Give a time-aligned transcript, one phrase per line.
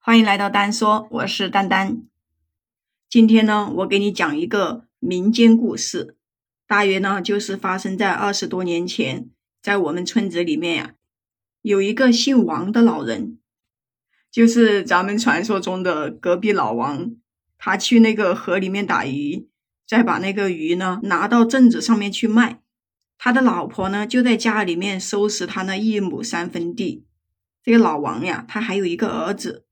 [0.00, 2.02] 欢迎来到丹说，我是丹丹。
[3.10, 6.16] 今天呢，我给你讲一个民间故事，
[6.66, 9.28] 大约呢就是发生在二十多年前，
[9.60, 10.94] 在我们村子里面呀，
[11.62, 13.38] 有一个姓王的老人，
[14.30, 17.14] 就是咱们传说中的隔壁老王。
[17.58, 19.48] 他去那个河里面打鱼，
[19.86, 22.62] 再把那个鱼呢拿到镇子上面去卖。
[23.18, 27.04] 他的老婆呢就在家里面收拾他那一亩三分地。
[27.62, 29.66] 这个老王呀，他还有一个儿子。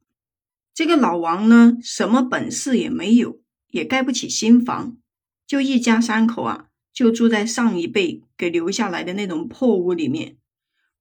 [0.77, 3.41] 这个老王呢，什么本事也没有，
[3.71, 4.99] 也盖不起新房，
[5.47, 10.37] 就一家三口啊，就住在上一辈给留下来的那种破屋里面。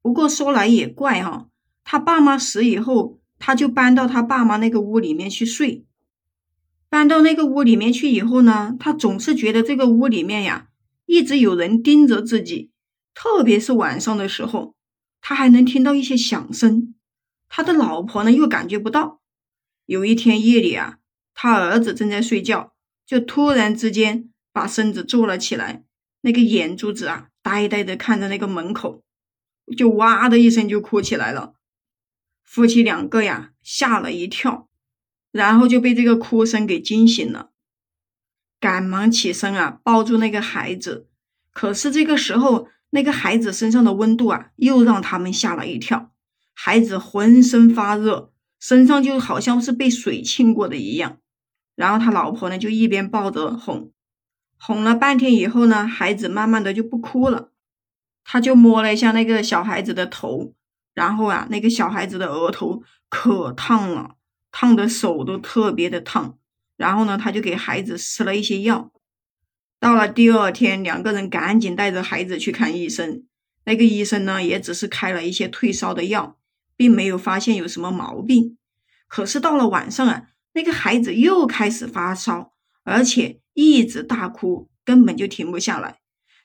[0.02, 1.50] 不过说来也怪哈，
[1.84, 5.86] 他爸妈死以后，他就搬到他爸妈那个屋里面去睡。
[6.88, 10.70] 搬到那个屋里面去以后呢，他总是觉得这个屋里面呀，
[11.06, 12.72] 一直有人盯着自己，
[13.14, 14.74] 特别是晚上的时候，
[15.20, 16.96] 他还能听到一些响声。
[17.50, 19.20] 他的老婆呢，又感觉不到。
[19.86, 20.98] 有一天夜里啊，
[21.34, 22.74] 他儿子正在睡觉，
[23.06, 25.84] 就突然之间把身子坐了起来，
[26.22, 29.04] 那个眼珠子啊，呆呆的看着那个门口，
[29.78, 31.54] 就哇的一声就哭起来了。
[32.44, 34.70] 夫妻两个呀，吓了一跳，
[35.32, 37.52] 然后就被这个哭声给惊醒了，
[38.60, 41.08] 赶忙起身啊，抱住那个孩子。
[41.52, 46.12] 可是这个时候，那个孩子身上的温度啊，又让他们吓了一跳，
[46.54, 48.32] 孩子浑身发热。
[48.68, 51.20] 身上就好像是被水浸过的一样，
[51.76, 53.92] 然后他老婆呢就一边抱着哄，
[54.58, 57.52] 哄了半天以后呢，孩子慢慢的就不哭了，
[58.24, 60.56] 他就摸了一下那个小孩子的头，
[60.96, 64.16] 然后啊，那个小孩子的额头可烫了，
[64.52, 66.40] 烫的手都特别的烫，
[66.76, 68.92] 然后呢，他就给孩子吃了一些药，
[69.80, 73.26] 到了第二天，两个人赶紧带着孩子去看医生，
[73.66, 76.40] 那个医生呢也只是开了一些退烧的药。
[76.76, 78.58] 并没有发现有什么毛病，
[79.08, 86.00] 可是到了晚上啊，那个孩子又开始发烧，而且一直大哭，根本就停不下来。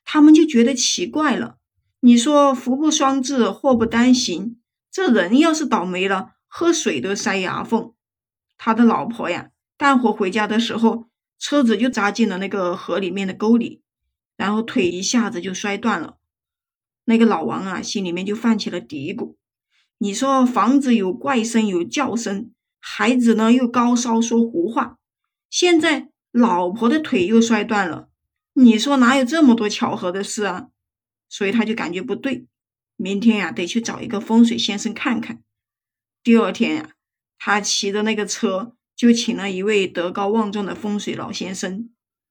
[0.04, 1.58] 他们就觉得奇怪了。
[2.00, 4.58] 你说福不双至，祸不单行，
[4.90, 7.92] 这人要是倒霉了，喝水都塞牙缝。
[8.56, 11.08] 他的老婆呀，干活回家的时候，
[11.38, 13.82] 车子就扎进了那个河里面的沟里，
[14.36, 16.16] 然后腿一下子就摔断了。
[17.04, 19.36] 那个老王啊，心里面就泛起了嘀咕。
[20.02, 22.50] 你说房子有怪声有叫声，
[22.80, 24.96] 孩子呢又高烧说胡话，
[25.50, 28.08] 现在老婆的腿又摔断了，
[28.54, 30.68] 你说哪有这么多巧合的事啊？
[31.28, 32.46] 所以他就感觉不对，
[32.96, 35.42] 明天呀得去找一个风水先生看看。
[36.22, 36.92] 第二天呀，
[37.38, 41.90] 他骑着那个车就请了一位德高望重的风水老先生，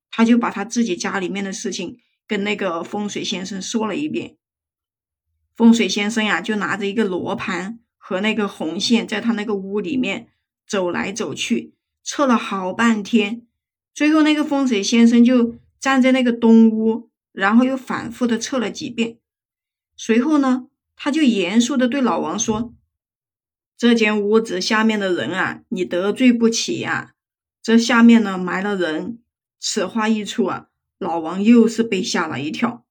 [0.09, 4.37] 他就把他自己家里面的事情跟那个风水先生说了一遍。
[5.59, 10.29] 风水先生呀，就拿着一个罗盘和那个红线，在他那个屋里面
[10.65, 13.45] 走来走去，测了好半天。
[13.93, 19.17] 最后，那个风水先生就站在那个东屋，然后又反复的测了几遍。
[19.97, 22.73] 随后呢，他就严肃的对老王说
[23.77, 27.15] ：“这间屋子下面的人啊，你得罪不起呀。
[27.61, 29.19] 这下面呢埋了人。”
[29.59, 30.67] 此话一出啊，
[30.97, 32.85] 老王又是被吓了一跳。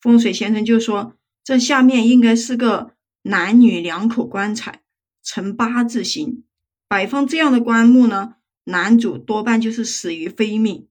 [0.00, 1.16] 风水先生就说。
[1.44, 4.82] 这下面应该是个男女两口棺材，
[5.22, 6.44] 呈八字形，
[6.86, 10.86] 摆放这样的棺木呢，男主多半就是死于非命，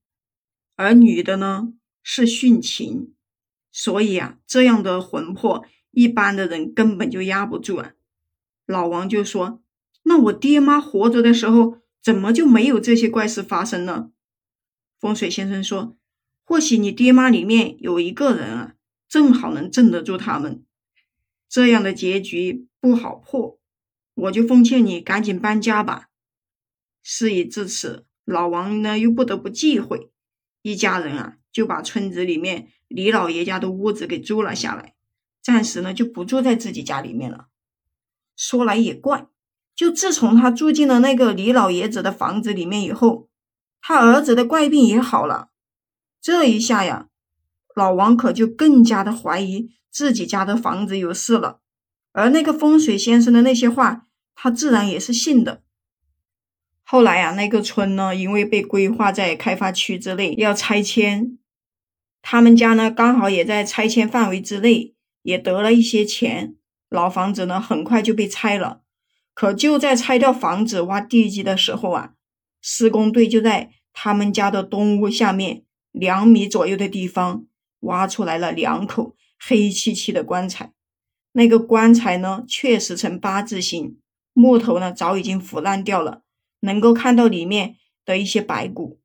[0.76, 1.74] 而女的呢
[2.04, 3.14] 是殉情，
[3.72, 7.94] 所以啊，这样的魂魄一般的人根本就压不住啊。
[8.66, 9.62] 老王就说
[10.04, 14.12] ：“那我爹妈活着的时候，怎么就没有这些怪事发生呢？”
[15.00, 15.96] 风水先生说
[16.44, 18.76] ：“或许你爹妈里面有一个人啊。”
[19.12, 20.64] 正好能镇得住他们，
[21.50, 23.60] 这样的结局不好破，
[24.14, 26.08] 我就奉劝你赶紧搬家吧。
[27.04, 30.10] 事已至此，老王呢又不得不忌讳，
[30.62, 34.96] 一家人啊就把村子里面李老爷家的屋子给租了下来，
[35.42, 37.48] 暂时呢就不住在自己家里面了。
[38.38, 39.28] 说来也怪，
[39.76, 43.28] 就自从他住进了那个李老爷子的房子里面以后，
[43.82, 45.50] 他儿子的怪病也好了，
[46.22, 47.10] 这一下呀。
[47.76, 51.60] 老王可就更加的怀疑自己家的房子有事了，
[52.12, 55.62] 而那个风水先生的那些话，他自然也是信的。
[56.84, 61.38] 后来啊，那个村呢，因为被规划在开发区之内，要拆迁，
[62.22, 66.56] 他们家呢刚好也在拆迁范围之内，也得了一些钱，
[66.90, 68.82] 老房子呢很快就被拆了。
[69.34, 72.12] 可就在拆掉房子、挖地基的时候啊，
[72.62, 75.64] 施工队就在他们家的东屋下面
[75.94, 77.46] 两米左右的地方。
[77.82, 80.74] 挖出来了两口黑漆漆的棺材，
[81.34, 84.00] 那个棺材呢，确实呈八字形，
[84.34, 86.24] 木头呢早已经腐烂掉了，
[86.62, 89.00] 能够看到里面的一些白骨。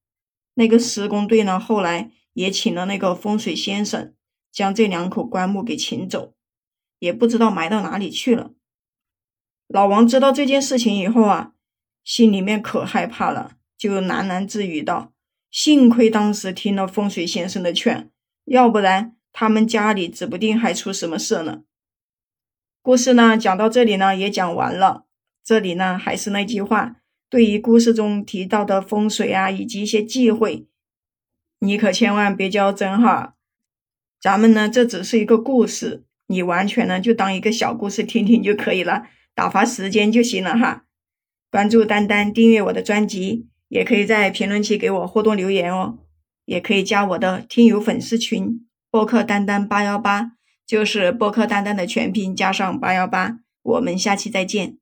[0.55, 4.15] 那个施工队呢后来也请了那个风水先生，
[4.53, 6.35] 将这两口棺木给请走，
[6.99, 8.53] 也不知道埋到哪里去了。
[9.69, 11.53] 老王知道这件事情以后啊，
[12.05, 15.13] 心里面可害怕了，就喃喃自语道
[15.51, 18.11] ：“幸亏当时听了风水先生的劝，
[18.47, 21.63] 要不然他们家里指不定还出什么事呢。”
[22.83, 25.05] 故事呢讲到这里呢也讲完了。
[25.45, 26.97] 这里呢还是那句话，
[27.29, 30.67] 对于故事中提到的风水啊以及一些忌讳，
[31.61, 33.35] 你可千万别较真哈。
[34.21, 39.07] 咱们呢这只是一个故事，你完全呢就当一个小故事听听就可以了。
[39.35, 40.87] 打发时间就行了哈，
[41.51, 45.99] 关注丹丹，订阅我的专辑，也可以在评论区给我互动留言哦，
[46.47, 50.33] 也可以加我的听友粉丝群，播客丹丹八幺八，
[50.67, 54.79] 就是播客丹丹的全拼加上八幺八，我们下期再见。